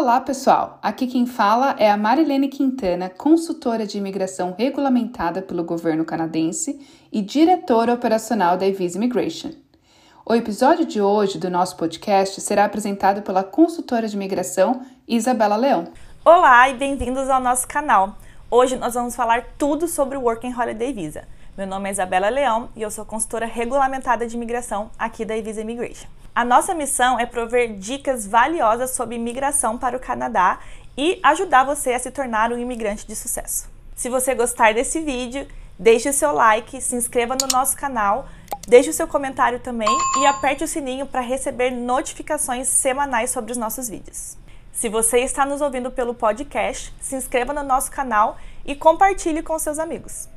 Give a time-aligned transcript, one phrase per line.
[0.00, 0.78] Olá, pessoal!
[0.82, 6.80] Aqui quem fala é a Marilene Quintana, consultora de imigração regulamentada pelo governo canadense
[7.12, 9.50] e diretora operacional da Evisa Immigration.
[10.24, 15.88] O episódio de hoje do nosso podcast será apresentado pela consultora de imigração Isabela Leão.
[16.24, 18.16] Olá e bem-vindos ao nosso canal.
[18.50, 21.28] Hoje nós vamos falar tudo sobre o Working Holiday Visa.
[21.58, 25.60] Meu nome é Isabela Leão e eu sou consultora regulamentada de imigração aqui da Evisa
[25.60, 26.19] Immigration.
[26.34, 30.60] A nossa missão é prover dicas valiosas sobre imigração para o Canadá
[30.96, 33.68] e ajudar você a se tornar um imigrante de sucesso.
[33.96, 35.46] Se você gostar desse vídeo,
[35.78, 38.28] deixe o seu like, se inscreva no nosso canal,
[38.68, 39.88] deixe o seu comentário também
[40.20, 44.38] e aperte o sininho para receber notificações semanais sobre os nossos vídeos.
[44.72, 49.58] Se você está nos ouvindo pelo podcast, se inscreva no nosso canal e compartilhe com
[49.58, 50.28] seus amigos.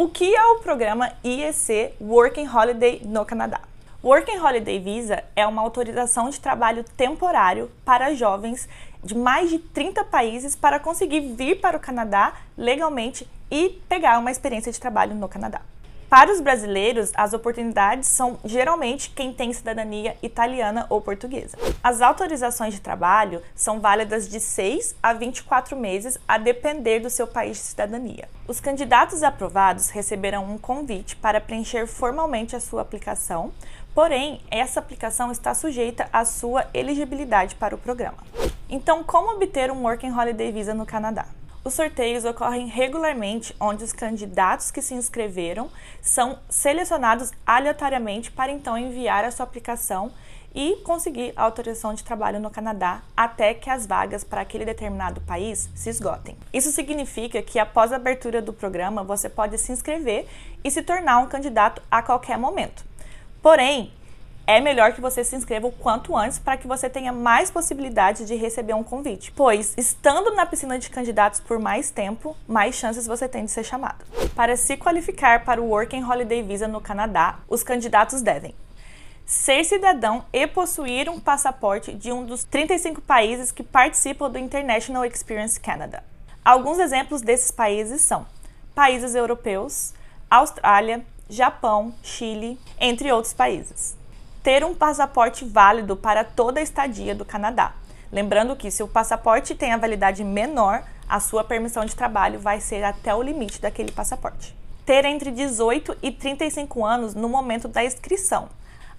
[0.00, 3.60] O que é o programa IEC Working Holiday no Canadá?
[4.02, 8.66] Working Holiday Visa é uma autorização de trabalho temporário para jovens
[9.04, 14.30] de mais de 30 países para conseguir vir para o Canadá legalmente e pegar uma
[14.30, 15.60] experiência de trabalho no Canadá.
[16.10, 21.56] Para os brasileiros, as oportunidades são geralmente quem tem cidadania italiana ou portuguesa.
[21.80, 27.28] As autorizações de trabalho são válidas de 6 a 24 meses, a depender do seu
[27.28, 28.28] país de cidadania.
[28.48, 33.52] Os candidatos aprovados receberão um convite para preencher formalmente a sua aplicação,
[33.94, 38.18] porém, essa aplicação está sujeita à sua elegibilidade para o programa.
[38.68, 41.26] Então, como obter um Working Holiday Visa no Canadá?
[41.62, 48.78] Os sorteios ocorrem regularmente, onde os candidatos que se inscreveram são selecionados aleatoriamente para então
[48.78, 50.10] enviar a sua aplicação
[50.54, 55.20] e conseguir a autorização de trabalho no Canadá até que as vagas para aquele determinado
[55.20, 56.34] país se esgotem.
[56.50, 60.26] Isso significa que após a abertura do programa você pode se inscrever
[60.64, 62.84] e se tornar um candidato a qualquer momento.
[63.42, 63.92] Porém,
[64.50, 68.26] é melhor que você se inscreva o quanto antes para que você tenha mais possibilidades
[68.26, 73.06] de receber um convite, pois estando na piscina de candidatos por mais tempo, mais chances
[73.06, 74.04] você tem de ser chamado.
[74.34, 78.52] Para se qualificar para o Working Holiday Visa no Canadá, os candidatos devem
[79.24, 85.04] ser cidadão e possuir um passaporte de um dos 35 países que participam do International
[85.04, 86.02] Experience Canada.
[86.44, 88.26] Alguns exemplos desses países são
[88.74, 89.94] países europeus,
[90.28, 93.99] Austrália, Japão, Chile, entre outros países
[94.42, 97.74] ter um passaporte válido para toda a estadia do Canadá.
[98.10, 102.60] Lembrando que se o passaporte tem a validade menor, a sua permissão de trabalho vai
[102.60, 104.56] ser até o limite daquele passaporte.
[104.86, 108.48] Ter entre 18 e 35 anos no momento da inscrição.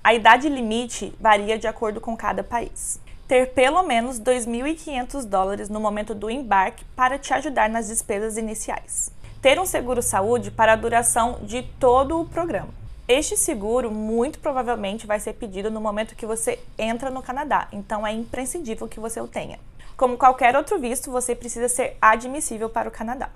[0.04, 3.00] A idade limite varia de acordo com cada país.
[3.28, 9.12] Ter pelo menos 2.500 dólares no momento do embarque para te ajudar nas despesas iniciais.
[9.42, 12.81] Ter um seguro saúde para a duração de todo o programa.
[13.14, 18.08] Este seguro muito provavelmente vai ser pedido no momento que você entra no Canadá, então
[18.08, 19.60] é imprescindível que você o tenha.
[19.98, 23.30] Como qualquer outro visto, você precisa ser admissível para o Canadá.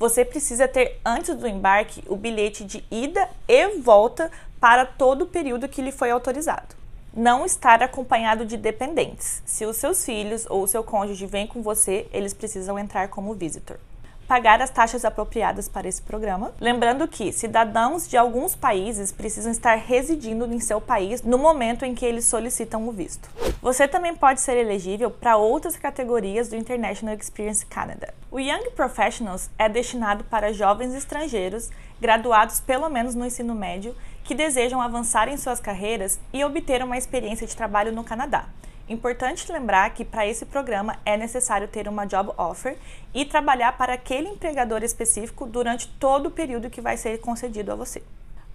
[0.00, 5.28] Você precisa ter antes do embarque o bilhete de ida e volta para todo o
[5.28, 6.74] período que lhe foi autorizado.
[7.14, 9.44] Não estar acompanhado de dependentes.
[9.46, 13.32] Se os seus filhos ou o seu cônjuge vêm com você, eles precisam entrar como
[13.34, 13.78] visitor
[14.30, 16.52] pagar as taxas apropriadas para esse programa.
[16.60, 21.96] Lembrando que cidadãos de alguns países precisam estar residindo em seu país no momento em
[21.96, 23.28] que eles solicitam o visto.
[23.60, 28.14] Você também pode ser elegível para outras categorias do International Experience Canada.
[28.30, 31.68] O Young Professionals é destinado para jovens estrangeiros
[32.00, 36.96] graduados pelo menos no ensino médio que desejam avançar em suas carreiras e obter uma
[36.96, 38.46] experiência de trabalho no Canadá.
[38.90, 42.76] Importante lembrar que para esse programa é necessário ter uma job offer
[43.14, 47.76] e trabalhar para aquele empregador específico durante todo o período que vai ser concedido a
[47.76, 48.02] você.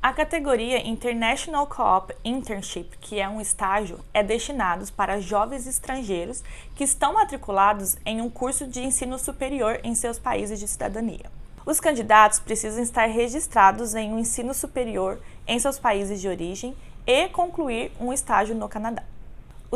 [0.03, 6.43] A categoria International Co-op Internship, que é um estágio, é destinado para jovens estrangeiros
[6.75, 11.31] que estão matriculados em um curso de ensino superior em seus países de cidadania.
[11.65, 15.17] Os candidatos precisam estar registrados em um ensino superior
[15.47, 16.75] em seus países de origem
[17.07, 19.14] e concluir um estágio no Canadá.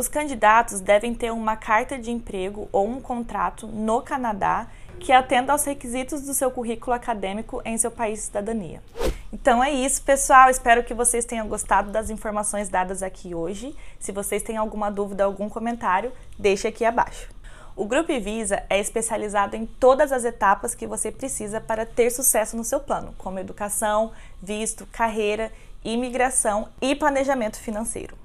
[0.00, 4.66] Os candidatos devem ter uma carta de emprego ou um contrato no Canadá
[4.98, 8.82] que atenda aos requisitos do seu currículo acadêmico em seu país de cidadania.
[9.30, 10.48] Então é isso, pessoal.
[10.48, 13.76] Espero que vocês tenham gostado das informações dadas aqui hoje.
[13.98, 17.28] Se vocês têm alguma dúvida, algum comentário, deixe aqui abaixo.
[17.76, 22.56] O Grupo Visa é especializado em todas as etapas que você precisa para ter sucesso
[22.56, 24.12] no seu plano, como educação,
[24.42, 25.52] visto, carreira,
[25.84, 28.16] imigração e planejamento financeiro.